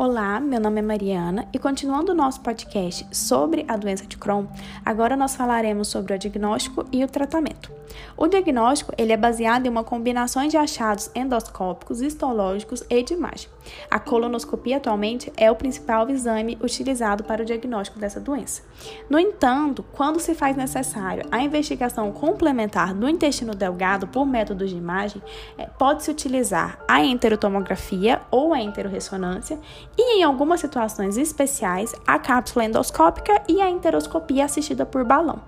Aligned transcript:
Olá, 0.00 0.38
meu 0.38 0.60
nome 0.60 0.78
é 0.78 0.82
Mariana 0.82 1.48
e 1.52 1.58
continuando 1.58 2.12
o 2.12 2.14
nosso 2.14 2.40
podcast 2.40 3.04
sobre 3.10 3.64
a 3.66 3.76
doença 3.76 4.06
de 4.06 4.16
Crohn, 4.16 4.46
agora 4.84 5.16
nós 5.16 5.34
falaremos 5.34 5.88
sobre 5.88 6.14
o 6.14 6.18
diagnóstico 6.18 6.86
e 6.92 7.02
o 7.02 7.08
tratamento. 7.08 7.76
O 8.16 8.26
diagnóstico 8.26 8.92
ele 8.96 9.12
é 9.12 9.16
baseado 9.16 9.66
em 9.66 9.68
uma 9.68 9.82
combinação 9.82 10.46
de 10.46 10.56
achados 10.56 11.10
endoscópicos, 11.14 12.00
histológicos 12.00 12.84
e 12.88 13.02
de 13.02 13.14
imagem. 13.14 13.48
A 13.90 13.98
colonoscopia 13.98 14.76
atualmente 14.76 15.32
é 15.36 15.50
o 15.50 15.56
principal 15.56 16.08
exame 16.08 16.58
utilizado 16.62 17.24
para 17.24 17.42
o 17.42 17.44
diagnóstico 17.44 17.98
dessa 17.98 18.20
doença. 18.20 18.62
No 19.10 19.18
entanto, 19.18 19.84
quando 19.92 20.20
se 20.20 20.34
faz 20.34 20.56
necessário 20.56 21.24
a 21.30 21.40
investigação 21.40 22.12
complementar 22.12 22.94
do 22.94 23.08
intestino 23.08 23.54
delgado 23.54 24.06
por 24.06 24.24
métodos 24.24 24.70
de 24.70 24.76
imagem, 24.76 25.22
é, 25.56 25.66
pode-se 25.66 26.10
utilizar 26.10 26.78
a 26.86 27.04
enterotomografia 27.04 28.20
ou 28.30 28.52
a 28.52 28.60
enteroressonância 28.60 29.58
e, 29.98 30.20
em 30.20 30.22
algumas 30.22 30.60
situações 30.60 31.16
especiais, 31.18 31.92
a 32.06 32.18
cápsula 32.20 32.64
endoscópica 32.64 33.42
e 33.48 33.60
a 33.60 33.68
enteroscopia 33.68 34.44
assistida 34.44 34.86
por 34.86 35.04
balão. 35.04 35.40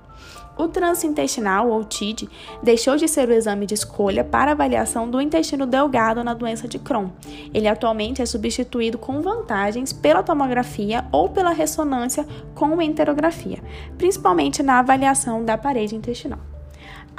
O 0.58 0.68
transintestinal, 0.68 1.70
ou 1.70 1.84
TID, 1.84 2.28
deixou 2.62 2.96
de 2.96 3.08
ser 3.08 3.28
o 3.28 3.32
exame 3.32 3.64
de 3.64 3.72
escolha 3.72 4.22
para 4.22 4.52
avaliação 4.52 5.08
do 5.08 5.20
intestino 5.20 5.64
delgado 5.64 6.22
na 6.22 6.34
doença 6.34 6.68
de 6.68 6.78
Crohn. 6.78 7.08
Ele 7.54 7.68
atualmente 7.68 8.20
é 8.20 8.26
substituído 8.26 8.98
com 8.98 9.22
vantagens 9.22 9.92
pela 9.92 10.22
tomografia 10.22 11.06
ou 11.12 11.30
pela 11.30 11.52
ressonância 11.52 12.26
com 12.54 12.82
enterografia, 12.82 13.62
principalmente 13.96 14.62
na 14.62 14.80
avaliação 14.80 15.42
da 15.42 15.56
parede 15.56 15.94
intestinal. 15.94 16.49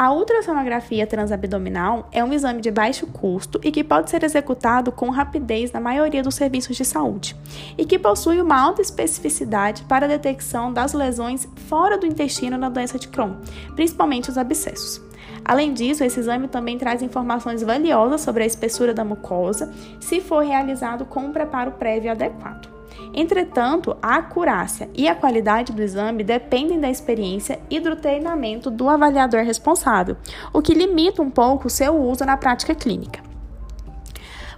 A 0.02 0.12
ultrassonografia 0.12 1.06
transabdominal 1.06 2.10
é 2.12 2.24
um 2.24 2.34
exame 2.34 2.60
de 2.60 2.72
baixo 2.72 3.06
custo 3.06 3.62
e 3.64 3.72
que 3.72 3.84
pode 3.84 4.10
ser 4.10 4.24
executado 4.24 4.92
com 4.92 5.12
rapidez 5.12 5.72
na 5.72 5.80
maioria 5.80 6.24
dos 6.24 6.34
serviços 6.34 6.76
de 6.76 6.84
saúde, 6.84 7.36
e 7.78 7.86
que 7.86 8.00
possui 8.00 8.42
uma 8.42 8.60
alta 8.60 8.82
especificidade 8.82 9.84
para 9.84 10.08
a 10.08 10.10
detecção 10.10 10.74
das 10.74 10.94
lesões 10.94 11.48
fora 11.68 12.00
do 12.00 12.08
intestino 12.08 12.58
na 12.58 12.68
doença 12.68 12.98
de 12.98 13.10
Crohn, 13.10 13.36
principalmente 13.76 14.32
os 14.32 14.40
abscessos. 14.40 15.00
Além 15.46 15.72
disso, 15.72 16.04
esse 16.04 16.20
exame 16.20 16.48
também 16.48 16.80
traz 16.80 17.04
informações 17.04 17.62
valiosas 17.62 18.22
sobre 18.22 18.42
a 18.42 18.48
espessura 18.48 18.96
da 18.96 19.06
mucosa, 19.06 19.72
se 20.00 20.20
for 20.20 20.44
realizado 20.44 21.06
com 21.06 21.26
um 21.26 21.32
preparo 21.32 21.74
prévio 21.74 22.10
adequado. 22.10 22.71
Entretanto, 23.14 23.96
a 24.02 24.16
acurácia 24.16 24.90
e 24.94 25.08
a 25.08 25.16
qualidade 25.16 25.74
do 25.74 25.82
exame 25.82 26.24
dependem 26.24 26.80
da 26.80 26.90
experiência 26.90 27.60
e 27.70 27.80
do 27.80 27.96
treinamento 27.96 28.70
do 28.70 28.88
avaliador 28.88 29.44
responsável, 29.44 30.16
o 30.54 30.62
que 30.62 30.74
limita 30.74 31.22
um 31.22 31.30
pouco 31.30 31.68
o 31.68 31.70
seu 31.70 31.96
uso 31.96 32.26
na 32.26 32.38
prática 32.38 32.74
clínica. 32.74 33.32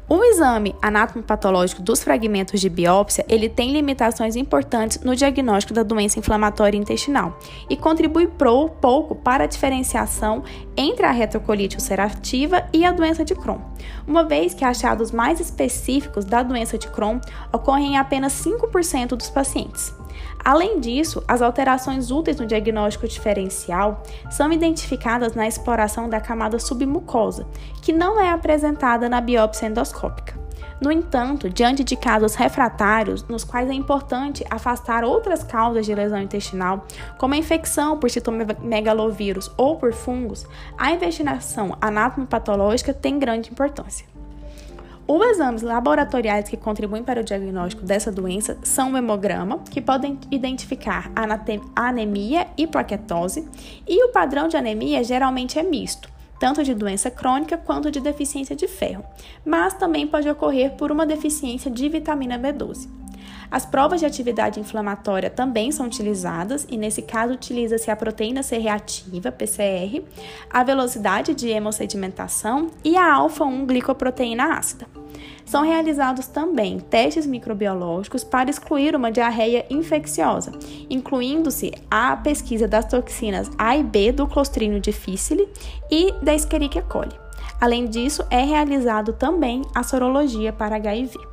O 0.10 0.22
exame 0.22 0.76
anatomopatológico 0.82 1.82
dos 1.82 2.04
fragmentos 2.04 2.60
de 2.60 2.70
biópsia, 2.70 3.26
ele 3.30 3.48
tem 3.48 3.72
limitações 3.72 4.36
importantes 4.36 5.00
no 5.00 5.16
diagnóstico 5.16 5.74
da 5.74 5.82
doença 5.82 6.20
inflamatória 6.20 6.78
intestinal 6.78 7.40
e 7.70 7.78
contribui 7.78 8.28
pro, 8.28 8.70
pouco 8.70 9.16
para 9.16 9.46
a 9.46 9.48
diferenciação 9.48 10.44
entre 10.76 11.06
a 11.06 11.12
retrocolite 11.12 11.78
ulcerativa 11.78 12.68
e 12.74 12.84
a 12.84 12.92
doença 12.92 13.24
de 13.24 13.34
Crohn, 13.34 13.60
uma 14.08 14.24
vez 14.24 14.54
que 14.54 14.66
achados 14.66 15.12
mais 15.12 15.40
específicos 15.40 16.26
da 16.26 16.44
doença 16.44 16.78
de 16.78 16.88
Crohn 16.88 17.20
ocorrem 17.52 17.94
em 17.94 17.98
apenas 17.98 18.34
5% 18.34 19.10
dos 19.10 19.30
pacientes. 19.30 19.94
Além 20.44 20.80
disso, 20.80 21.24
as 21.28 21.42
alterações 21.42 22.12
úteis 22.12 22.40
no 22.40 22.46
diagnóstico 22.46 23.08
diferencial 23.08 24.04
são 24.30 24.52
identificadas 24.52 25.34
na 25.34 25.48
exploração 25.48 26.10
da 26.10 26.20
camada 26.20 26.60
submucosa, 26.60 27.48
que 27.82 27.94
não 27.94 28.20
é 28.20 28.30
apresentada 28.30 29.08
na 29.08 29.22
biópsia 29.22 29.68
endoscópica. 29.68 30.43
No 30.82 30.92
entanto, 30.92 31.50
diante 31.50 31.84
de 31.84 31.96
casos 31.96 32.36
refratários, 32.36 33.24
nos 33.24 33.44
quais 33.44 33.70
é 33.70 33.74
importante 33.74 34.46
afastar 34.50 35.04
outras 35.04 35.44
causas 35.44 35.86
de 35.86 35.96
lesão 35.96 36.22
intestinal, 36.22 36.86
como 37.18 37.34
a 37.34 37.38
infecção 37.38 37.98
por 37.98 38.10
citomegalovírus 38.10 39.50
ou 39.58 39.78
por 39.78 39.94
fungos, 39.94 40.46
a 40.78 40.92
investigação 40.92 41.78
anatomopatológica 41.80 42.94
tem 42.94 43.18
grande 43.18 43.52
importância. 43.52 44.06
Os 45.06 45.22
exames 45.26 45.62
laboratoriais 45.62 46.48
que 46.48 46.56
contribuem 46.56 47.04
para 47.04 47.20
o 47.20 47.24
diagnóstico 47.26 47.86
dessa 47.86 48.10
doença 48.10 48.58
são 48.64 48.94
o 48.94 48.98
hemograma, 48.98 49.60
que 49.70 49.82
podem 49.82 50.18
identificar 50.32 51.12
anemia 51.76 52.48
e 52.58 52.66
plaquetose, 52.66 53.46
e 53.86 54.02
o 54.06 54.14
padrão 54.14 54.48
de 54.48 54.56
anemia 54.56 55.04
geralmente 55.04 55.60
é 55.60 55.64
misto, 55.64 56.10
tanto 56.44 56.62
de 56.62 56.74
doença 56.74 57.10
crônica 57.10 57.58
quanto 57.58 57.90
de 57.90 58.02
deficiência 58.02 58.54
de 58.54 58.68
ferro, 58.68 59.02
mas 59.46 59.76
também 59.76 60.06
pode 60.06 60.28
ocorrer 60.28 60.74
por 60.76 60.92
uma 60.92 61.06
deficiência 61.06 61.72
de 61.72 61.88
vitamina 61.88 62.38
B12. 62.38 63.03
As 63.50 63.66
provas 63.66 64.00
de 64.00 64.06
atividade 64.06 64.60
inflamatória 64.60 65.30
também 65.30 65.72
são 65.72 65.86
utilizadas, 65.86 66.66
e 66.70 66.78
nesse 66.78 67.02
caso 67.02 67.34
utiliza-se 67.34 67.90
a 67.90 67.96
proteína 67.96 68.44
C 68.44 68.58
reativa, 68.58 69.32
PCR, 69.32 70.04
a 70.50 70.64
velocidade 70.64 71.34
de 71.34 71.50
hemossedimentação 71.50 72.72
e 72.84 72.98
a 72.98 73.14
alfa-1 73.14 73.66
glicoproteína 73.66 74.56
ácida. 74.56 74.88
São 75.46 75.64
realizados 75.64 76.28
também 76.28 76.80
testes 76.80 77.26
microbiológicos 77.26 78.24
para 78.24 78.50
excluir 78.50 78.96
uma 78.96 79.12
diarreia 79.12 79.66
infecciosa, 79.70 80.52
incluindo-se 80.90 81.72
a 81.92 82.16
pesquisa 82.16 82.68
das 82.68 82.86
toxinas 82.86 83.52
A 83.58 83.76
e 83.78 83.84
B 83.84 84.12
do 84.12 84.26
Clostridium 84.26 84.80
difficile 84.80 85.48
e 85.92 86.14
da 86.22 86.34
Escherichia 86.34 86.82
coli. 86.82 87.12
Além 87.60 87.86
disso, 87.86 88.26
é 88.30 88.44
realizado 88.44 89.14
também 89.14 89.62
a 89.76 89.84
sorologia 89.84 90.52
para 90.52 90.76
HIV. 90.76 91.33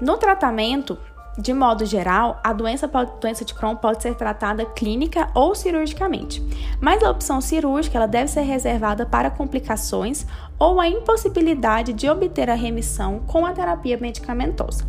No 0.00 0.16
tratamento, 0.16 0.96
de 1.38 1.52
modo 1.52 1.84
geral, 1.84 2.40
a 2.42 2.52
doença, 2.52 2.90
doença 3.20 3.44
de 3.44 3.54
Crohn 3.54 3.76
pode 3.76 4.02
ser 4.02 4.14
tratada 4.14 4.64
clínica 4.64 5.28
ou 5.34 5.54
cirurgicamente, 5.54 6.42
mas 6.80 7.02
a 7.02 7.10
opção 7.10 7.40
cirúrgica 7.40 7.98
ela 7.98 8.06
deve 8.06 8.28
ser 8.28 8.42
reservada 8.42 9.06
para 9.06 9.30
complicações 9.30 10.26
ou 10.58 10.80
a 10.80 10.88
impossibilidade 10.88 11.92
de 11.92 12.08
obter 12.08 12.50
a 12.50 12.54
remissão 12.54 13.20
com 13.26 13.46
a 13.46 13.52
terapia 13.52 13.96
medicamentosa. 13.96 14.84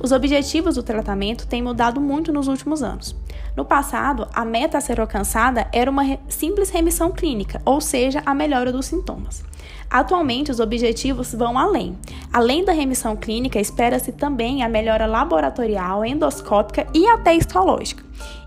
Os 0.00 0.12
objetivos 0.12 0.74
do 0.74 0.82
tratamento 0.82 1.46
têm 1.46 1.62
mudado 1.62 2.00
muito 2.00 2.32
nos 2.32 2.48
últimos 2.48 2.82
anos. 2.82 3.16
No 3.56 3.64
passado, 3.64 4.26
a 4.34 4.44
meta 4.44 4.78
a 4.78 4.80
ser 4.80 5.00
alcançada 5.00 5.68
era 5.72 5.90
uma 5.90 6.18
simples 6.28 6.70
remissão 6.70 7.10
clínica, 7.10 7.62
ou 7.64 7.80
seja, 7.80 8.22
a 8.26 8.34
melhora 8.34 8.72
dos 8.72 8.86
sintomas. 8.86 9.44
Atualmente, 9.88 10.50
os 10.50 10.58
objetivos 10.58 11.32
vão 11.34 11.56
além. 11.56 11.96
Além 12.32 12.64
da 12.64 12.72
remissão 12.72 13.14
clínica, 13.16 13.60
espera-se 13.60 14.10
também 14.10 14.62
a 14.62 14.68
melhora 14.68 15.06
laboratorial, 15.06 16.04
endoscópica 16.04 16.86
e 16.92 17.06
até 17.06 17.34
histológica. 17.34 18.04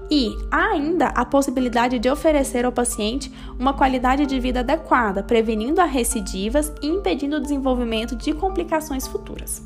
E 0.10 0.30
há 0.52 0.72
ainda 0.72 1.08
a 1.08 1.26
possibilidade 1.26 2.00
de 2.00 2.10
oferecer 2.10 2.66
ao 2.66 2.72
paciente 2.72 3.32
uma 3.60 3.74
qualidade 3.74 4.26
de 4.26 4.40
vida 4.40 4.62
adequada, 4.62 5.22
prevenindo 5.22 5.82
as 5.82 5.92
recidivas 5.92 6.72
e 6.82 6.88
impedindo 6.88 7.38
o 7.38 7.42
desenvolvimento 7.42 8.16
de 8.16 8.34
complicações 8.34 9.08
futuras. 9.08 9.62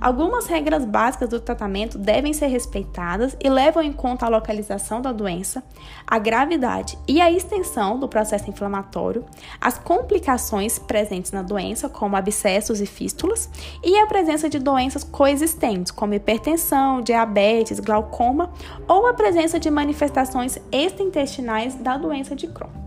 Algumas 0.00 0.46
regras 0.46 0.86
básicas 0.86 1.28
do 1.28 1.38
tratamento 1.38 1.98
devem 1.98 2.32
ser 2.32 2.46
respeitadas 2.46 3.36
e 3.38 3.50
levam 3.50 3.82
em 3.82 3.92
conta 3.92 4.24
a 4.24 4.30
localização 4.30 5.02
da 5.02 5.12
doença, 5.12 5.62
a 6.06 6.18
gravidade 6.18 6.96
e 7.06 7.20
a 7.20 7.30
extensão 7.30 7.98
do 7.98 8.08
processo 8.08 8.48
inflamatório, 8.48 9.26
as 9.60 9.76
complicações 9.76 10.78
presentes 10.78 11.32
na 11.32 11.42
doença, 11.42 11.86
como 11.86 12.16
abscessos 12.16 12.80
e 12.80 12.86
fístulas, 12.86 13.50
e 13.84 13.98
a 13.98 14.06
presença 14.06 14.48
de 14.48 14.58
doenças 14.58 15.04
coexistentes, 15.04 15.92
como 15.92 16.14
hipertensão, 16.14 17.02
diabetes, 17.02 17.78
glaucoma 17.78 18.50
ou 18.88 19.06
a 19.06 19.12
presença 19.12 19.60
de 19.60 19.70
manifestações 19.70 20.58
extraintestinais 20.72 21.74
da 21.74 21.98
doença 21.98 22.34
de 22.34 22.46
Crohn. 22.46 22.79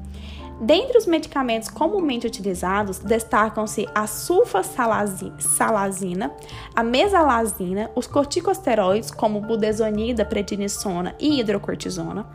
Dentre 0.62 0.98
os 0.98 1.06
medicamentos 1.06 1.70
comumente 1.70 2.28
utilizados, 2.28 3.00
destacam-se 3.00 3.88
a 3.94 4.08
sulfasalazina, 4.08 6.32
a 6.76 6.84
mesalazina, 6.84 7.92
os 7.96 8.08
corticosteroides 8.08 9.12
como 9.12 9.42
budesonida, 9.42 10.24
prednisona 10.24 11.16
e 11.20 11.40
hidrocortisona, 11.40 12.26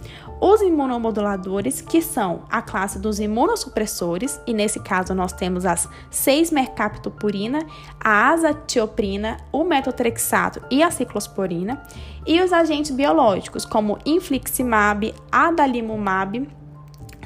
os 0.40 0.60
imunomoduladores, 0.60 1.80
que 1.80 2.02
são 2.02 2.42
a 2.50 2.60
classe 2.60 2.98
dos 2.98 3.18
imunossupressores, 3.18 4.38
e 4.46 4.52
nesse 4.52 4.80
caso 4.80 5.14
nós 5.14 5.32
temos 5.32 5.64
as 5.64 5.88
6-mercaptopurina, 6.12 7.66
a 7.98 8.30
azatioprina, 8.30 9.38
o 9.50 9.64
metotrexato 9.64 10.60
e 10.70 10.82
a 10.82 10.90
ciclosporina, 10.90 11.82
e 12.26 12.42
os 12.42 12.52
agentes 12.52 12.90
biológicos 12.90 13.64
como 13.64 13.98
infliximab, 14.04 15.14
adalimumab, 15.32 16.46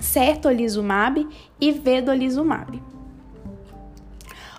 certolizumab 0.02 1.26
e 1.60 1.72
vedolizumab. 1.72 2.82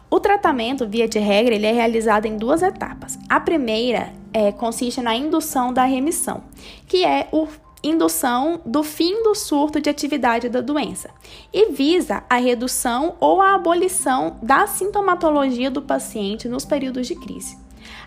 O 0.09 0.19
tratamento, 0.19 0.87
via 0.87 1.07
de 1.07 1.19
regra, 1.19 1.55
ele 1.55 1.65
é 1.65 1.71
realizado 1.71 2.25
em 2.25 2.37
duas 2.37 2.61
etapas. 2.61 3.17
A 3.27 3.39
primeira 3.39 4.13
é, 4.31 4.51
consiste 4.51 5.01
na 5.01 5.15
indução 5.15 5.73
da 5.73 5.85
remissão, 5.85 6.43
que 6.87 7.03
é 7.03 7.27
o 7.31 7.47
indução 7.83 8.61
do 8.65 8.81
fim 8.81 9.23
do 9.23 9.35
surto 9.35 9.81
de 9.81 9.89
atividade 9.89 10.47
da 10.47 10.61
doença 10.61 11.09
e 11.51 11.71
visa 11.71 12.23
a 12.29 12.37
redução 12.37 13.15
ou 13.19 13.41
a 13.41 13.55
abolição 13.55 14.37
da 14.41 14.65
sintomatologia 14.67 15.69
do 15.69 15.81
paciente 15.81 16.47
nos 16.47 16.63
períodos 16.63 17.07
de 17.07 17.15
crise. 17.15 17.57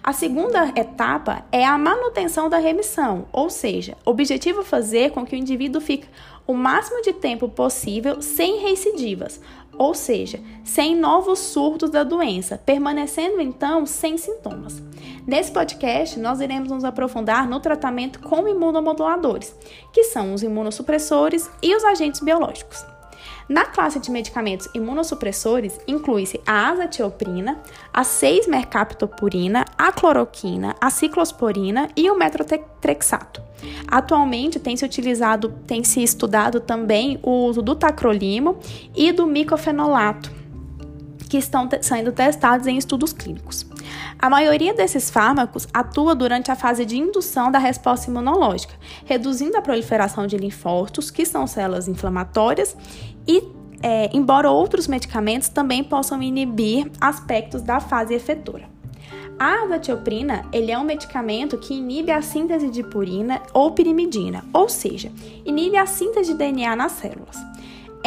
A 0.02 0.12
segunda 0.12 0.72
etapa 0.76 1.44
é 1.50 1.64
a 1.64 1.76
manutenção 1.76 2.48
da 2.48 2.58
remissão, 2.58 3.26
ou 3.32 3.50
seja, 3.50 3.96
o 4.06 4.10
objetivo 4.10 4.60
é 4.60 4.64
fazer 4.64 5.10
com 5.10 5.26
que 5.26 5.34
o 5.34 5.38
indivíduo 5.38 5.80
fique 5.80 6.06
o 6.46 6.54
máximo 6.54 7.02
de 7.02 7.12
tempo 7.12 7.48
possível 7.48 8.22
sem 8.22 8.58
recidivas, 8.60 9.40
ou 9.78 9.94
seja, 9.94 10.40
sem 10.64 10.96
novos 10.96 11.38
surtos 11.38 11.90
da 11.90 12.02
doença, 12.02 12.58
permanecendo 12.58 13.40
então 13.40 13.84
sem 13.84 14.16
sintomas. 14.16 14.82
Nesse 15.26 15.50
podcast, 15.50 16.18
nós 16.18 16.40
iremos 16.40 16.70
nos 16.70 16.84
aprofundar 16.84 17.48
no 17.48 17.60
tratamento 17.60 18.20
com 18.20 18.48
imunomoduladores, 18.48 19.54
que 19.92 20.04
são 20.04 20.32
os 20.32 20.42
imunossupressores 20.42 21.50
e 21.62 21.74
os 21.74 21.84
agentes 21.84 22.20
biológicos. 22.20 22.95
Na 23.48 23.64
classe 23.64 24.00
de 24.00 24.10
medicamentos 24.10 24.68
imunossupressores, 24.74 25.78
inclui-se 25.86 26.40
a 26.44 26.68
azatioprina, 26.68 27.60
a 27.92 28.02
6-mercaptopurina, 28.02 29.64
a 29.78 29.92
cloroquina, 29.92 30.74
a 30.80 30.90
ciclosporina 30.90 31.88
e 31.96 32.10
o 32.10 32.18
metrotrexato. 32.18 33.40
Atualmente 33.86 34.58
tem 34.58 34.76
se 34.76 34.84
utilizado, 34.84 35.54
tem 35.64 35.84
se 35.84 36.02
estudado 36.02 36.58
também 36.58 37.20
o 37.22 37.46
uso 37.46 37.62
do 37.62 37.76
tacrolimo 37.76 38.58
e 38.96 39.12
do 39.12 39.26
micofenolato, 39.26 40.32
que 41.30 41.38
estão 41.38 41.68
sendo 41.80 42.10
testados 42.10 42.66
em 42.66 42.76
estudos 42.76 43.12
clínicos. 43.12 43.64
A 44.18 44.30
maioria 44.30 44.72
desses 44.72 45.10
fármacos 45.10 45.68
atua 45.74 46.14
durante 46.14 46.50
a 46.50 46.56
fase 46.56 46.86
de 46.86 46.96
indução 46.96 47.50
da 47.50 47.58
resposta 47.58 48.10
imunológica, 48.10 48.74
reduzindo 49.04 49.56
a 49.56 49.62
proliferação 49.62 50.26
de 50.26 50.38
linfócitos, 50.38 51.10
que 51.10 51.26
são 51.26 51.46
células 51.46 51.86
inflamatórias, 51.86 52.74
e 53.26 53.56
é, 53.82 54.10
embora 54.12 54.50
outros 54.50 54.88
medicamentos 54.88 55.48
também 55.48 55.84
possam 55.84 56.22
inibir 56.22 56.90
aspectos 57.00 57.62
da 57.62 57.78
fase 57.78 58.14
efetora. 58.14 58.68
A 59.38 59.64
azatioprina 59.64 60.46
ele 60.50 60.72
é 60.72 60.78
um 60.78 60.84
medicamento 60.84 61.58
que 61.58 61.74
inibe 61.74 62.10
a 62.10 62.22
síntese 62.22 62.70
de 62.70 62.82
purina 62.82 63.42
ou 63.52 63.72
pirimidina, 63.72 64.42
ou 64.52 64.68
seja, 64.68 65.12
inibe 65.44 65.76
a 65.76 65.84
síntese 65.84 66.32
de 66.32 66.38
DNA 66.38 66.74
nas 66.74 66.92
células. 66.92 67.36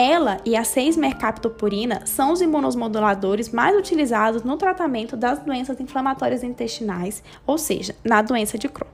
Ela 0.01 0.38
e 0.46 0.56
a 0.56 0.62
6-mercaptopurina 0.62 2.06
são 2.06 2.31
os 2.31 2.40
imunosmoduladores 2.40 3.50
mais 3.50 3.78
utilizados 3.78 4.44
no 4.44 4.56
tratamento 4.56 5.18
das 5.18 5.40
doenças 5.40 5.78
inflamatórias 5.78 6.42
intestinais, 6.42 7.22
ou 7.46 7.57
seja, 7.57 7.94
na 8.01 8.22
doença 8.22 8.57
de 8.57 8.69
Crohn. 8.69 8.88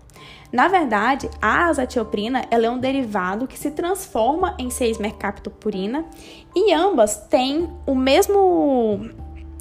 Na 0.51 0.67
verdade, 0.67 1.29
a 1.39 1.67
azatioprina 1.67 2.45
é 2.49 2.67
um 2.67 2.79
derivado 2.79 3.45
que 3.45 3.59
se 3.59 3.69
transforma 3.69 4.55
em 4.57 4.69
6-mercaptopurina 4.69 6.05
e 6.55 6.73
ambas 6.73 7.17
têm 7.27 7.69
o 7.85 7.93
mesmo 7.93 9.07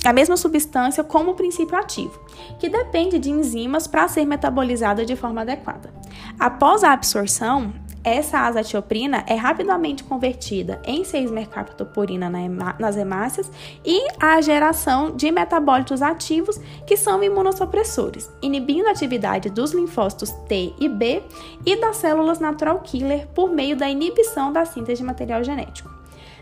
a 0.03 0.13
mesma 0.13 0.37
substância 0.37 1.03
como 1.03 1.35
princípio 1.35 1.77
ativo, 1.79 2.21
que 2.59 2.69
depende 2.69 3.19
de 3.19 3.31
enzimas 3.31 3.87
para 3.87 4.07
ser 4.07 4.25
metabolizada 4.27 5.05
de 5.05 5.17
forma 5.17 5.41
adequada. 5.41 5.93
Após 6.39 6.85
a 6.85 6.93
absorção, 6.93 7.73
essa 8.05 8.41
azatioprina 8.41 9.25
é 9.27 9.35
rapidamente 9.35 10.05
convertida 10.05 10.81
em 10.85 11.03
6-mercaptopurina 11.03 12.31
nas 12.79 12.97
hemácias 12.97 13.51
e 13.85 14.07
a 14.21 14.41
geração 14.43 15.17
de 15.17 15.31
metabólitos 15.31 16.03
ativos 16.03 16.61
que 16.87 16.97
são 16.97 17.23
imunossupressores, 17.23 18.31
inibindo 18.43 18.87
a 18.89 18.91
atividade 18.91 19.49
dos 19.49 19.73
linfócitos 19.73 20.31
T 20.47 20.75
e 20.79 20.89
B 20.89 21.23
e 21.65 21.77
das 21.77 21.97
células 21.97 22.39
natural 22.39 22.81
killer 22.81 23.27
por 23.29 23.51
meio 23.51 23.77
da 23.77 23.89
inibição 23.89 24.53
da 24.53 24.67
síntese 24.67 25.01
de 25.01 25.07
material 25.07 25.43
genético. 25.43 25.94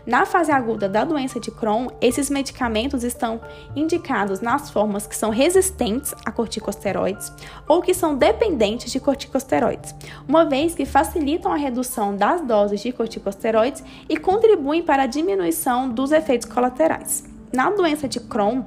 Na 0.05 0.25
fase 0.25 0.51
aguda 0.51 0.89
da 0.89 1.05
doença 1.05 1.39
de 1.39 1.49
Crohn, 1.49 1.87
esses 2.01 2.29
medicamentos 2.29 3.05
estão 3.05 3.39
indicados 3.73 4.41
nas 4.41 4.69
formas 4.69 5.07
que 5.07 5.15
são 5.15 5.29
resistentes 5.29 6.13
a 6.25 6.31
corticosteroides 6.31 7.31
ou 7.67 7.81
que 7.81 7.93
são 7.93 8.17
dependentes 8.17 8.91
de 8.91 8.99
corticosteroides, 8.99 9.95
uma 10.27 10.43
vez 10.43 10.75
que 10.75 10.85
facilitam 10.85 11.53
a 11.53 11.55
redução 11.55 12.15
das 12.17 12.41
doses 12.41 12.81
de 12.81 12.91
corticosteroides 12.91 13.81
e 14.09 14.17
contribuem 14.17 14.83
para 14.83 15.03
a 15.03 15.07
diminuição 15.07 15.89
dos 15.89 16.11
efeitos 16.11 16.49
colaterais. 16.49 17.23
Na 17.53 17.69
doença 17.69 18.05
de 18.05 18.19
Crohn, 18.19 18.63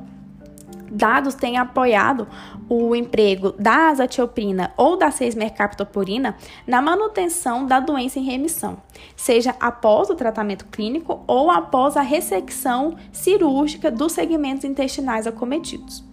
dados 0.91 1.35
têm 1.35 1.57
apoiado 1.57 2.27
o 2.69 2.95
emprego 2.95 3.53
da 3.59 3.89
azatioprina 3.89 4.73
ou 4.77 4.97
da 4.97 5.11
6-mercaptopurina 5.11 6.35
na 6.67 6.83
manutenção 6.83 7.67
da 7.67 7.81
doença 7.81 8.19
em 8.19 8.25
remissão, 8.25 8.79
seja 9.15 9.55
após 9.61 10.11
o 10.11 10.15
tratamento 10.15 10.67
clínico 10.67 11.23
ou 11.27 11.51
após 11.51 11.97
a 11.97 12.03
ressecção 12.03 12.97
cirúrgica 13.13 13.91
dos 13.91 14.13
segmentos 14.13 14.65
intestinais 14.65 15.27
acometidos. 15.27 16.05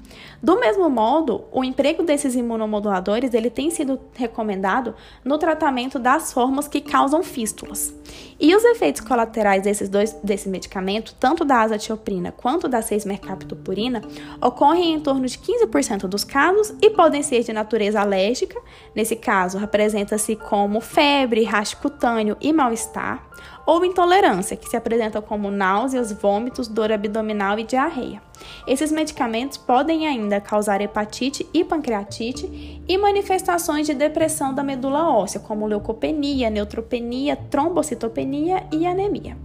Do 0.44 0.60
mesmo 0.60 0.90
modo, 0.90 1.46
o 1.54 1.64
emprego 1.64 2.04
desses 2.04 2.36
imunomoduladores 2.36 3.34
ele 3.34 3.50
tem 3.50 3.70
sido 3.70 3.98
recomendado 4.14 4.94
no 5.24 5.38
tratamento 5.38 5.98
das 5.98 6.34
formas 6.34 6.68
que 6.68 6.82
causam 6.82 7.24
fístulas. 7.24 7.96
E 8.44 8.54
os 8.54 8.66
efeitos 8.66 9.00
colaterais 9.00 9.64
desses 9.64 9.88
dois 9.88 10.12
desse 10.22 10.50
medicamento, 10.50 11.16
tanto 11.18 11.46
da 11.46 11.62
azatioprina 11.62 12.30
quanto 12.34 12.68
da 12.68 12.82
6-mercaptopurina, 12.82 14.04
ocorrem 14.42 14.96
em 14.96 15.00
torno 15.00 15.26
de 15.26 15.38
15% 15.38 16.08
dos 16.08 16.26
casos 16.26 16.74
e 16.82 16.90
podem 16.90 17.24
ser 17.24 17.42
de 17.42 17.54
natureza 17.54 18.02
alérgica. 18.02 18.60
Nesse 18.94 19.16
caso, 19.16 19.58
representa-se 19.58 20.36
como 20.36 20.82
febre, 20.82 21.46
rash 21.46 21.74
cutâneo 21.74 22.36
e 22.42 22.52
mal-estar, 22.52 23.26
ou 23.66 23.86
intolerância, 23.86 24.58
que 24.58 24.70
se 24.70 24.76
apresenta 24.76 25.22
como 25.22 25.50
náuseas, 25.50 26.12
vômitos, 26.12 26.68
dor 26.68 26.92
abdominal 26.92 27.58
e 27.58 27.64
diarreia. 27.64 28.22
Esses 28.68 28.92
medicamentos 28.92 29.58
podem 29.58 30.06
ainda 30.06 30.42
causar 30.42 30.82
hepatite 30.82 31.48
e 31.54 31.64
pancreatite 31.64 32.82
e 32.86 32.98
manifestações 32.98 33.88
de 33.88 33.94
depressão 33.94 34.54
da 34.54 34.64
medula 34.64 35.10
óssea, 35.10 35.40
como 35.40 35.66
leucopenia, 35.66 36.50
neutropenia, 36.50 37.36
trombocitopenia 37.36 38.33
e 38.72 38.86
anemia. 38.86 39.38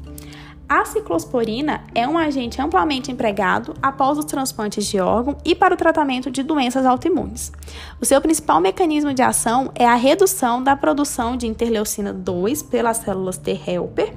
A 0.68 0.84
ciclosporina 0.84 1.82
é 1.94 2.06
um 2.06 2.18
agente 2.18 2.60
amplamente 2.60 3.10
empregado 3.10 3.72
após 3.80 4.18
os 4.18 4.26
transplantes 4.26 4.84
de 4.84 5.00
órgão 5.00 5.38
e 5.42 5.54
para 5.54 5.72
o 5.72 5.76
tratamento 5.78 6.30
de 6.30 6.42
doenças 6.42 6.84
autoimunes. 6.84 7.50
O 7.98 8.04
seu 8.04 8.20
principal 8.20 8.60
mecanismo 8.60 9.14
de 9.14 9.22
ação 9.22 9.72
é 9.74 9.86
a 9.86 9.94
redução 9.94 10.62
da 10.62 10.76
produção 10.76 11.38
de 11.38 11.46
interleucina 11.46 12.12
2 12.12 12.62
pelas 12.64 12.98
células 12.98 13.38
T 13.38 13.58
helper, 13.66 14.14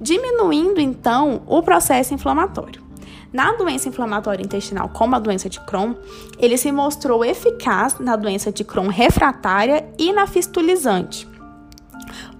diminuindo 0.00 0.80
então 0.80 1.42
o 1.46 1.62
processo 1.62 2.14
inflamatório. 2.14 2.82
Na 3.30 3.52
doença 3.52 3.88
inflamatória 3.88 4.42
intestinal, 4.42 4.88
como 4.88 5.14
a 5.14 5.18
doença 5.18 5.50
de 5.50 5.60
Crohn, 5.60 5.94
ele 6.38 6.56
se 6.56 6.72
mostrou 6.72 7.22
eficaz 7.24 7.98
na 8.00 8.16
doença 8.16 8.50
de 8.50 8.64
Crohn 8.64 8.88
refratária 8.88 9.86
e 9.98 10.12
na 10.12 10.26
fistulizante. 10.26 11.29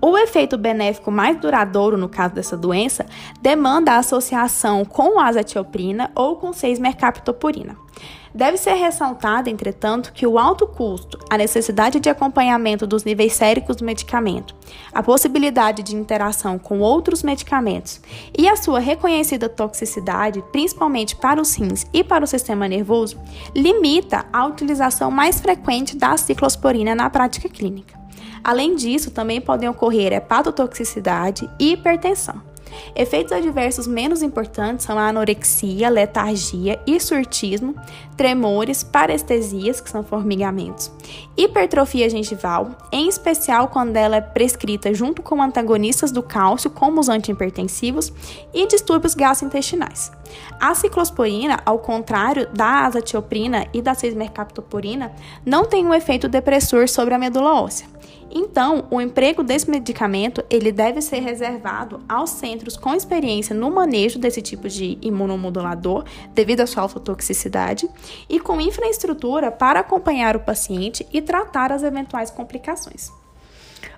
O 0.02 0.16
efeito 0.16 0.57
benéfico 0.57 1.11
mais 1.11 1.38
duradouro 1.38 1.99
no 1.99 2.09
caso 2.09 2.35
dessa 2.35 2.57
doença 2.57 3.04
demanda 3.42 3.92
a 3.92 3.99
associação 3.99 4.83
com 4.85 5.21
azatioprina 5.21 6.11
ou 6.14 6.37
com 6.37 6.52
6-mercaptopurina. 6.52 7.76
Deve 8.35 8.57
ser 8.57 8.75
ressaltado, 8.75 9.50
entretanto, 9.50 10.12
que 10.12 10.26
o 10.26 10.38
alto 10.38 10.66
custo, 10.66 11.19
a 11.28 11.37
necessidade 11.37 11.99
de 11.99 12.09
acompanhamento 12.09 12.87
dos 12.87 13.04
níveis 13.04 13.33
séricos 13.33 13.76
do 13.76 13.85
medicamento, 13.85 14.54
a 14.92 15.02
possibilidade 15.02 15.83
de 15.83 15.97
interação 15.97 16.59
com 16.59 16.78
outros 16.78 17.23
medicamentos 17.23 18.00
e 18.38 18.49
a 18.49 18.57
sua 18.57 18.78
reconhecida 18.78 19.49
toxicidade, 19.49 20.42
principalmente 20.52 21.16
para 21.16 21.42
os 21.42 21.54
rins 21.57 21.85
e 21.92 22.04
para 22.04 22.25
o 22.25 22.28
sistema 22.28 22.69
nervoso, 22.69 23.21
limita 23.54 24.25
a 24.33 24.47
utilização 24.47 25.11
mais 25.11 25.40
frequente 25.40 25.97
da 25.97 26.16
ciclosporina 26.16 26.95
na 26.95 27.11
prática 27.11 27.49
clínica. 27.49 28.00
Além 28.42 28.75
disso, 28.75 29.11
também 29.11 29.40
podem 29.40 29.68
ocorrer 29.68 30.12
hepatotoxicidade 30.12 31.49
e 31.59 31.73
hipertensão. 31.73 32.50
Efeitos 32.94 33.32
adversos 33.32 33.87
menos 33.87 34.23
importantes 34.23 34.87
são 34.87 34.99
a 34.99 35.09
anorexia, 35.09 35.88
letargia, 35.88 36.80
surtismo, 37.00 37.75
tremores, 38.16 38.82
parestesias, 38.82 39.80
que 39.80 39.90
são 39.90 40.02
formigamentos, 40.02 40.90
hipertrofia 41.37 42.09
gengival, 42.09 42.70
em 42.92 43.09
especial 43.09 43.68
quando 43.68 43.97
ela 43.97 44.16
é 44.16 44.20
prescrita 44.20 44.92
junto 44.92 45.23
com 45.23 45.42
antagonistas 45.42 46.12
do 46.12 46.23
cálcio, 46.23 46.70
como 46.70 47.00
os 47.00 47.09
antihipertensivos, 47.09 48.12
e 48.52 48.66
distúrbios 48.66 49.14
gastrointestinais. 49.14 50.12
A 50.61 50.75
ciclosporina, 50.75 51.61
ao 51.64 51.78
contrário 51.78 52.49
da 52.52 52.85
azatioprina 52.87 53.66
e 53.73 53.80
da 53.80 53.94
6-mercaptopurina, 53.94 55.11
não 55.44 55.64
tem 55.64 55.87
um 55.87 55.94
efeito 55.94 56.28
depressor 56.28 56.88
sobre 56.88 57.14
a 57.14 57.18
medula 57.18 57.54
óssea. 57.62 57.88
Então, 58.30 58.87
o 58.90 59.00
emprego 59.00 59.42
desse 59.42 59.68
medicamento 59.68 60.44
ele 60.49 60.70
deve 60.70 61.02
ser 61.02 61.18
reservado 61.18 62.00
aos 62.08 62.30
centros 62.30 62.76
com 62.76 62.94
experiência 62.94 63.54
no 63.54 63.70
manejo 63.70 64.18
desse 64.18 64.40
tipo 64.40 64.68
de 64.68 64.96
imunomodulador, 65.02 66.04
devido 66.32 66.60
à 66.60 66.66
sua 66.66 66.84
alfa-toxicidade, 66.84 67.88
e 68.28 68.38
com 68.38 68.60
infraestrutura 68.60 69.50
para 69.50 69.80
acompanhar 69.80 70.37
o 70.37 70.40
paciente 70.40 71.04
e 71.12 71.20
tratar 71.20 71.72
as 71.72 71.82
eventuais 71.82 72.30
complicações. 72.30 73.10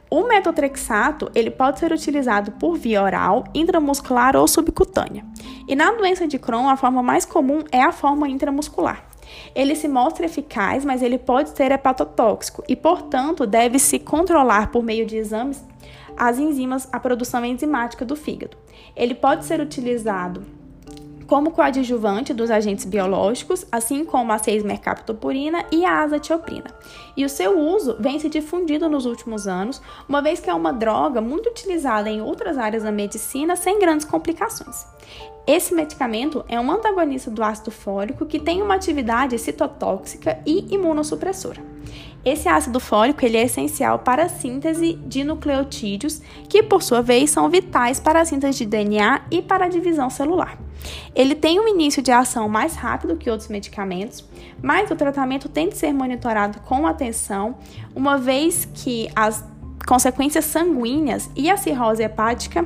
O 0.08 0.24
metotrexato 0.24 1.30
ele 1.34 1.50
pode 1.50 1.78
ser 1.78 1.92
utilizado 1.92 2.52
por 2.52 2.76
via 2.76 3.02
oral, 3.02 3.44
intramuscular 3.54 4.36
ou 4.36 4.46
subcutânea. 4.46 5.24
E 5.66 5.74
na 5.74 5.90
doença 5.92 6.28
de 6.28 6.38
Crohn, 6.38 6.68
a 6.68 6.76
forma 6.76 7.02
mais 7.02 7.24
comum 7.24 7.64
é 7.72 7.82
a 7.82 7.92
forma 7.92 8.28
intramuscular. 8.28 9.11
Ele 9.54 9.74
se 9.74 9.88
mostra 9.88 10.26
eficaz, 10.26 10.84
mas 10.84 11.02
ele 11.02 11.18
pode 11.18 11.50
ser 11.50 11.70
hepatotóxico 11.72 12.62
e, 12.68 12.76
portanto, 12.76 13.46
deve-se 13.46 13.98
controlar 13.98 14.70
por 14.70 14.82
meio 14.82 15.06
de 15.06 15.16
exames 15.16 15.62
as 16.16 16.38
enzimas, 16.38 16.88
a 16.92 17.00
produção 17.00 17.44
enzimática 17.44 18.04
do 18.04 18.16
fígado. 18.16 18.56
Ele 18.94 19.14
pode 19.14 19.44
ser 19.44 19.60
utilizado 19.60 20.44
como 21.32 21.50
coadjuvante 21.50 22.34
dos 22.34 22.50
agentes 22.50 22.84
biológicos, 22.84 23.66
assim 23.72 24.04
como 24.04 24.32
a 24.32 24.36
6-mercaptopurina 24.36 25.64
e 25.72 25.82
a 25.82 26.02
azatioprina. 26.02 26.66
E 27.16 27.24
o 27.24 27.28
seu 27.28 27.58
uso 27.58 27.96
vem 27.98 28.18
se 28.18 28.28
difundindo 28.28 28.86
nos 28.86 29.06
últimos 29.06 29.46
anos, 29.46 29.80
uma 30.06 30.20
vez 30.20 30.40
que 30.40 30.50
é 30.50 30.54
uma 30.54 30.74
droga 30.74 31.22
muito 31.22 31.48
utilizada 31.48 32.10
em 32.10 32.20
outras 32.20 32.58
áreas 32.58 32.82
da 32.82 32.92
medicina 32.92 33.56
sem 33.56 33.78
grandes 33.78 34.04
complicações. 34.04 34.84
Esse 35.46 35.74
medicamento 35.74 36.44
é 36.48 36.60
um 36.60 36.70
antagonista 36.70 37.28
do 37.28 37.42
ácido 37.42 37.72
fólico 37.72 38.26
que 38.26 38.38
tem 38.38 38.62
uma 38.62 38.74
atividade 38.74 39.36
citotóxica 39.38 40.38
e 40.46 40.72
imunossupressora. 40.72 41.60
Esse 42.24 42.48
ácido 42.48 42.78
fólico 42.78 43.24
ele 43.24 43.36
é 43.36 43.42
essencial 43.42 43.98
para 43.98 44.24
a 44.24 44.28
síntese 44.28 44.94
de 44.94 45.24
nucleotídeos, 45.24 46.22
que 46.48 46.62
por 46.62 46.80
sua 46.80 47.02
vez 47.02 47.30
são 47.30 47.50
vitais 47.50 47.98
para 47.98 48.20
a 48.20 48.24
síntese 48.24 48.58
de 48.58 48.66
DNA 48.66 49.22
e 49.32 49.42
para 49.42 49.64
a 49.64 49.68
divisão 49.68 50.08
celular. 50.08 50.56
Ele 51.12 51.34
tem 51.34 51.58
um 51.58 51.66
início 51.66 52.00
de 52.00 52.12
ação 52.12 52.48
mais 52.48 52.76
rápido 52.76 53.16
que 53.16 53.28
outros 53.28 53.48
medicamentos, 53.48 54.24
mas 54.62 54.90
o 54.92 54.96
tratamento 54.96 55.48
tem 55.48 55.68
de 55.68 55.76
ser 55.76 55.92
monitorado 55.92 56.60
com 56.60 56.86
atenção, 56.86 57.56
uma 57.96 58.16
vez 58.16 58.68
que 58.72 59.08
as 59.16 59.44
consequências 59.86 60.44
sanguíneas 60.44 61.28
e 61.34 61.50
a 61.50 61.56
cirrose 61.56 62.04
hepática 62.04 62.64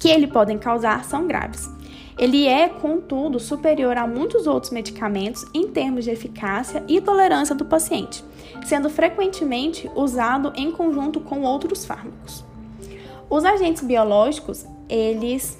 que 0.00 0.08
ele 0.08 0.26
podem 0.26 0.58
causar 0.58 1.04
são 1.04 1.26
graves. 1.28 1.75
Ele 2.18 2.46
é, 2.46 2.68
contudo, 2.68 3.38
superior 3.38 3.96
a 3.98 4.06
muitos 4.06 4.46
outros 4.46 4.72
medicamentos 4.72 5.44
em 5.52 5.68
termos 5.68 6.04
de 6.04 6.10
eficácia 6.10 6.82
e 6.88 7.00
tolerância 7.00 7.54
do 7.54 7.64
paciente, 7.64 8.24
sendo 8.64 8.88
frequentemente 8.88 9.90
usado 9.94 10.52
em 10.56 10.70
conjunto 10.70 11.20
com 11.20 11.42
outros 11.42 11.84
fármacos. 11.84 12.42
Os 13.28 13.44
agentes 13.44 13.82
biológicos, 13.82 14.64
eles 14.88 15.58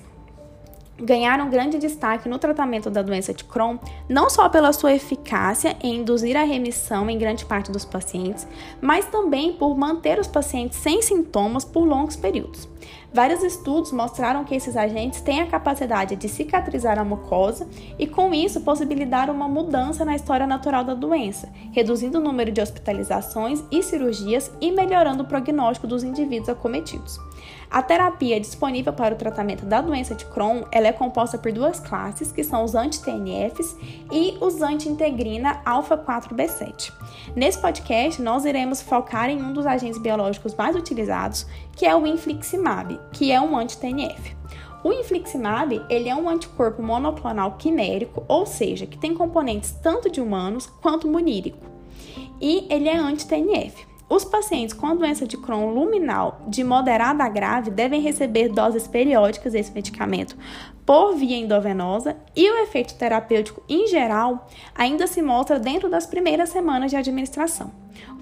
ganharam 0.99 1.51
grande 1.51 1.79
destaque 1.79 2.29
no 2.29 2.39
tratamento 2.39 2.89
da 2.89 3.03
doença 3.03 3.35
de 3.35 3.45
Crohn, 3.45 3.77
não 4.09 4.31
só 4.31 4.49
pela 4.49 4.73
sua 4.73 4.95
eficácia 4.95 5.77
em 5.83 5.97
induzir 5.97 6.37
a 6.37 6.43
remissão 6.43 7.11
em 7.11 7.19
grande 7.19 7.45
parte 7.45 7.71
dos 7.71 7.85
pacientes, 7.85 8.47
mas 8.81 9.05
também 9.07 9.53
por 9.53 9.77
manter 9.77 10.19
os 10.19 10.27
pacientes 10.27 10.79
sem 10.79 11.03
sintomas 11.03 11.65
por 11.65 11.85
longos 11.85 12.17
períodos. 12.17 12.67
Vários 13.13 13.43
estudos 13.43 13.93
mostraram 13.93 14.45
que 14.45 14.55
esses 14.55 14.77
agentes 14.77 15.21
têm 15.21 15.41
a 15.41 15.47
capacidade 15.47 16.17
de 16.17 16.29
cicatrizar 16.29 16.99
a 16.99 17.05
mucosa 17.05 17.67
e, 17.99 18.07
com 18.07 18.35
isso, 18.35 18.61
possibilitar 18.61 19.31
uma 19.31 19.49
mudança 19.49 20.05
na 20.05 20.15
história 20.15 20.47
natural 20.47 20.85
da 20.85 20.95
doença, 20.95 21.49
reduzindo 21.73 22.19
o 22.19 22.23
número 22.23 22.53
de 22.53 22.61
hospitalizações 22.61 23.63
e 23.71 23.83
cirurgias 23.83 24.51
e 24.61 24.71
melhorando 24.71 25.23
o 25.23 25.27
prognóstico 25.27 25.87
dos 25.87 26.03
indivíduos 26.03 26.49
acometidos. 26.49 27.19
A 27.71 27.83
terapia 27.83 28.41
disponível 28.41 28.93
para 28.93 29.15
o 29.15 29.19
tratamento 29.19 29.67
da 29.67 29.81
doença 29.81 30.15
de 30.15 30.25
Crohn 30.27 30.63
ela 30.71 30.87
é 30.87 30.93
composta 30.93 31.37
por 31.37 31.53
duas 31.53 31.81
classes, 31.81 32.31
que 32.31 32.45
são 32.45 32.65
os 32.65 32.75
anti-TNFs 32.75 33.77
e 34.13 34.37
os 34.41 34.63
anti-integrina 34.63 35.61
alfa-4b7. 35.65 36.93
Nesse 37.35 37.61
podcast, 37.61 38.23
nós 38.23 38.45
iremos 38.45 38.81
focar 38.81 39.29
em 39.29 39.43
um 39.43 39.53
dos 39.53 39.67
agentes 39.67 39.99
biológicos 39.99 40.55
mais 40.55 40.77
utilizados, 40.77 41.47
que 41.77 41.87
é 41.87 41.95
o 41.95 42.07
infliximab, 42.07 42.99
que 43.13 43.31
é 43.31 43.41
um 43.41 43.57
anti-TNF. 43.57 44.35
O 44.83 44.93
infliximab 44.93 45.81
ele 45.89 46.09
é 46.09 46.17
um 46.17 46.29
anticorpo 46.29 46.83
monoclonal 46.83 47.53
quimérico, 47.53 48.25
ou 48.27 48.47
seja, 48.47 48.87
que 48.87 48.99
tem 48.99 49.15
componentes 49.15 49.73
tanto 49.83 50.11
de 50.11 50.21
humanos 50.21 50.67
quanto 50.81 51.07
monírico. 51.07 51.65
E 52.41 52.67
ele 52.71 52.89
é 52.89 52.97
anti-TNF. 52.97 53.87
Os 54.09 54.25
pacientes 54.25 54.73
com 54.73 54.95
doença 54.95 55.27
de 55.27 55.37
Crohn 55.37 55.75
luminal 55.75 56.41
de 56.47 56.63
moderada 56.63 57.25
a 57.25 57.29
grave 57.29 57.73
devem 57.73 58.01
receber 58.01 58.49
doses 58.49 58.87
periódicas 58.87 59.53
desse 59.53 59.73
medicamento 59.73 60.37
por 60.87 61.17
via 61.17 61.37
endovenosa 61.37 62.17
e 62.37 62.49
o 62.49 62.59
efeito 62.63 62.95
terapêutico 62.95 63.61
em 63.69 63.89
geral 63.89 64.47
ainda 64.73 65.09
se 65.09 65.21
mostra 65.21 65.59
dentro 65.59 65.91
das 65.91 66.07
primeiras 66.07 66.51
semanas 66.51 66.93
de 66.93 66.97
administração. 66.97 67.73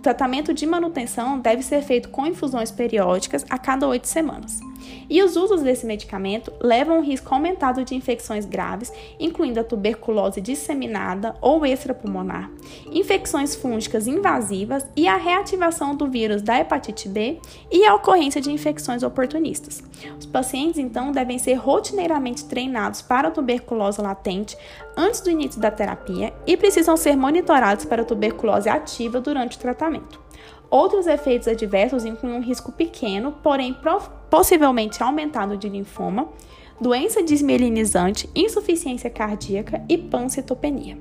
Tratamento 0.05 0.53
de 0.53 0.67
manutenção 0.67 1.41
deve 1.41 1.63
ser 1.63 1.81
feito 1.81 2.11
com 2.11 2.27
infusões 2.27 2.71
periódicas 2.71 3.43
a 3.49 3.57
cada 3.57 3.89
oito 3.89 4.07
semanas. 4.07 4.61
E 5.09 5.23
os 5.23 5.37
usos 5.37 5.63
desse 5.63 5.87
medicamento 5.87 6.53
levam 6.61 6.99
um 6.99 7.03
risco 7.03 7.35
aumentado 7.35 7.85
de 7.85 7.95
infecções 7.95 8.45
graves, 8.45 8.93
incluindo 9.19 9.61
a 9.61 9.65
tuberculose 9.65 10.41
disseminada 10.41 11.35
ou 11.41 11.65
extrapulmonar, 11.65 12.51
infecções 12.91 13.55
fúngicas 13.55 14.07
invasivas 14.07 14.87
e 14.97 15.07
a 15.07 15.17
reativação 15.17 15.95
do 15.95 16.09
vírus 16.09 16.43
da 16.43 16.59
hepatite 16.59 17.09
B 17.09 17.39
e 17.71 17.85
a 17.85 17.95
ocorrência 17.95 18.41
de 18.41 18.51
infecções 18.51 19.03
oportunistas. 19.03 19.83
Os 20.19 20.27
pacientes, 20.27 20.79
então, 20.79 21.13
devem 21.13 21.39
ser 21.39 21.55
rotineiramente 21.55 22.45
treinados 22.45 23.03
para 23.03 23.29
a 23.29 23.31
tuberculose 23.31 24.01
latente 24.01 24.57
antes 24.97 25.21
do 25.21 25.31
início 25.31 25.61
da 25.61 25.71
terapia 25.71 26.33
e 26.47 26.57
precisam 26.57 26.97
ser 26.97 27.17
monitorados 27.17 27.85
para 27.85 28.03
a 28.03 28.05
tuberculose 28.05 28.69
ativa 28.69 29.21
durante 29.21 29.57
o 29.57 29.61
tratamento. 29.61 30.24
Outros 30.75 31.07
efeitos 31.07 31.47
adversos 31.47 32.05
incluem 32.05 32.35
um 32.35 32.43
risco 32.43 32.73
pequeno, 32.73 33.31
porém 33.45 33.77
possivelmente 34.29 35.01
aumentado 35.01 35.57
de 35.57 35.69
linfoma, 35.69 36.29
doença 36.81 37.23
desmielinizante, 37.23 38.29
insuficiência 38.35 39.09
cardíaca 39.09 39.85
e 39.89 39.97
pancitopenia. 39.97 40.99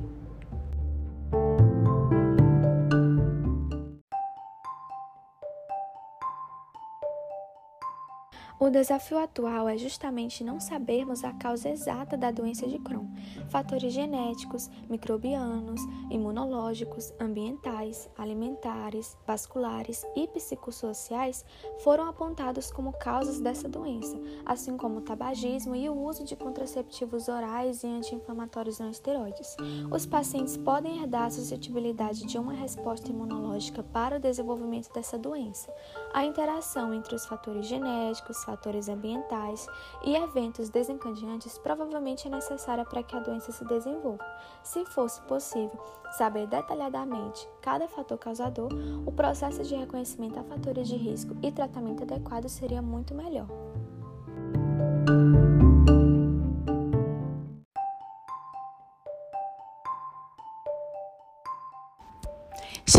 O 8.64 8.70
desafio 8.70 9.18
atual 9.18 9.68
é 9.68 9.78
justamente 9.78 10.42
não 10.42 10.58
sabermos 10.58 11.26
a 11.26 11.34
causa 11.34 11.68
exata 11.68 12.16
da 12.16 12.32
doença 12.32 12.66
de 12.66 12.80
Crohn. 12.80 13.10
Fatores 13.50 13.92
genéticos, 13.92 14.70
microbianos, 14.90 15.82
imunológicos, 16.10 17.14
ambientais, 17.20 18.10
alimentares, 18.18 19.18
vasculares 19.28 20.06
e 20.16 20.30
psicossociais 20.30 21.44
foram 21.80 22.08
apontados 22.08 22.72
como 22.72 22.94
causas 22.94 23.42
dessa 23.42 23.68
doença, 23.68 24.18
assim 24.46 24.78
como 24.78 25.00
o 25.00 25.02
tabagismo 25.02 25.76
e 25.76 25.90
o 25.90 26.02
uso 26.02 26.24
de 26.24 26.38
contraceptivos 26.38 27.28
orais 27.28 27.84
e 27.84 27.88
anti-inflamatórios 27.88 28.80
não 28.80 28.90
esteroides. 28.90 29.58
Os 29.92 30.06
pacientes 30.06 30.56
podem 30.56 31.02
herdar 31.02 31.24
a 31.24 31.32
suscetibilidade 31.32 32.26
de 32.26 32.38
uma 32.38 32.54
resposta 32.54 33.12
imunológica 33.12 33.84
para 33.84 34.16
o 34.16 34.22
desenvolvimento 34.22 34.90
dessa 34.94 35.18
doença. 35.18 35.70
A 36.14 36.24
interação 36.24 36.94
entre 36.94 37.14
os 37.14 37.26
fatores 37.26 37.68
genéticos, 37.68 38.38
fatores 38.54 38.88
ambientais 38.88 39.68
e 40.04 40.16
eventos 40.16 40.70
desencadeantes 40.70 41.58
provavelmente 41.58 42.28
é 42.28 42.30
necessária 42.32 42.86
para 42.86 43.02
que 43.02 43.16
a 43.16 43.20
doença 43.20 43.52
se 43.52 43.66
desenvolva. 43.66 44.24
Se 44.62 44.86
fosse 44.86 45.20
possível 45.24 45.80
saber 46.18 46.46
detalhadamente 46.48 47.50
cada 47.62 47.88
fator 47.88 48.18
causador, 48.18 48.70
o 49.06 49.12
processo 49.12 49.64
de 49.64 49.76
reconhecimento 49.76 50.40
a 50.40 50.44
fatores 50.44 50.88
de 50.88 50.96
risco 50.96 51.36
e 51.42 51.52
tratamento 51.52 52.04
adequado 52.04 52.48
seria 52.48 52.82
muito 52.82 53.16
melhor. 53.16 53.48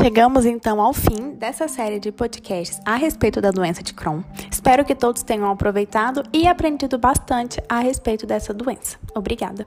Chegamos 0.04 0.44
então 0.44 0.82
ao 0.82 0.92
fim 0.92 1.30
dessa 1.30 1.66
série 1.66 1.98
de 1.98 2.12
podcasts 2.12 2.78
a 2.84 2.94
respeito 2.94 3.40
da 3.40 3.50
doença 3.50 3.82
de 3.82 3.94
Crohn. 3.94 4.22
Espero 4.52 4.84
que 4.84 4.94
todos 4.94 5.22
tenham 5.22 5.50
aproveitado 5.50 6.22
e 6.30 6.46
aprendido 6.46 6.98
bastante 6.98 7.58
a 7.70 7.78
respeito 7.78 8.26
dessa 8.26 8.52
doença. 8.52 8.98
Obrigada! 9.14 9.66